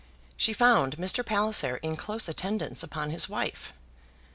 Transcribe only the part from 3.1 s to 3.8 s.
his wife.